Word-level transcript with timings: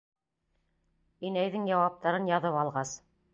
Инәйҙең 1.29 1.69
яуаптарын 1.73 2.27
яҙып 2.33 2.59
алғас: 2.65 2.97